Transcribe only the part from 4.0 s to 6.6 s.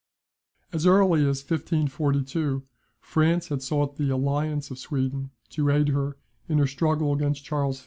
alliance of Sweden to aid her in